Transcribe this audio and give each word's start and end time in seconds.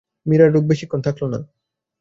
মীরার 0.25 0.51
রাগ 0.53 0.63
বেশিক্ষণ 0.69 0.99
থাকল 1.07 1.21
না। 1.33 1.39